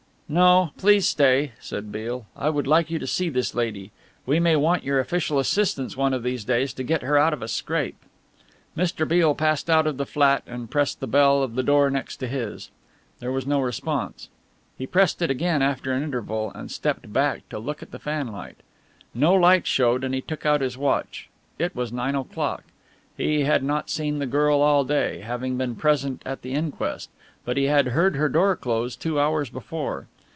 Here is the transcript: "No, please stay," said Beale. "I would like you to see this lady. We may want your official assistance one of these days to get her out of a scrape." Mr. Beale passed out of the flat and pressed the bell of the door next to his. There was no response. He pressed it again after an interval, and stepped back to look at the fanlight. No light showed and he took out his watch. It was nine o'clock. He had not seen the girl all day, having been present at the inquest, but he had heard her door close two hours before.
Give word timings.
"No, 0.33 0.71
please 0.77 1.05
stay," 1.09 1.51
said 1.59 1.91
Beale. 1.91 2.25
"I 2.37 2.49
would 2.49 2.65
like 2.65 2.89
you 2.89 2.97
to 2.99 3.05
see 3.05 3.27
this 3.27 3.53
lady. 3.53 3.91
We 4.25 4.39
may 4.39 4.55
want 4.55 4.85
your 4.85 4.97
official 4.97 5.39
assistance 5.39 5.97
one 5.97 6.13
of 6.13 6.23
these 6.23 6.45
days 6.45 6.71
to 6.75 6.83
get 6.83 7.01
her 7.01 7.17
out 7.17 7.33
of 7.33 7.41
a 7.41 7.49
scrape." 7.49 7.97
Mr. 8.77 9.05
Beale 9.05 9.35
passed 9.35 9.69
out 9.69 9.85
of 9.85 9.97
the 9.97 10.05
flat 10.05 10.43
and 10.47 10.71
pressed 10.71 11.01
the 11.01 11.05
bell 11.07 11.43
of 11.43 11.55
the 11.55 11.63
door 11.63 11.89
next 11.89 12.15
to 12.21 12.27
his. 12.29 12.69
There 13.19 13.33
was 13.33 13.45
no 13.45 13.59
response. 13.59 14.29
He 14.77 14.87
pressed 14.87 15.21
it 15.21 15.29
again 15.29 15.61
after 15.61 15.91
an 15.91 16.01
interval, 16.01 16.53
and 16.55 16.71
stepped 16.71 17.11
back 17.11 17.49
to 17.49 17.59
look 17.59 17.83
at 17.83 17.91
the 17.91 17.99
fanlight. 17.99 18.61
No 19.13 19.33
light 19.33 19.67
showed 19.67 20.01
and 20.05 20.15
he 20.15 20.21
took 20.21 20.45
out 20.45 20.61
his 20.61 20.77
watch. 20.77 21.27
It 21.59 21.75
was 21.75 21.91
nine 21.91 22.15
o'clock. 22.15 22.63
He 23.17 23.41
had 23.41 23.63
not 23.65 23.89
seen 23.89 24.19
the 24.19 24.25
girl 24.25 24.61
all 24.61 24.85
day, 24.85 25.19
having 25.19 25.57
been 25.57 25.75
present 25.75 26.21
at 26.25 26.41
the 26.41 26.53
inquest, 26.53 27.09
but 27.43 27.57
he 27.57 27.65
had 27.65 27.87
heard 27.87 28.15
her 28.15 28.29
door 28.29 28.55
close 28.55 28.95
two 28.95 29.19
hours 29.19 29.49
before. 29.49 30.07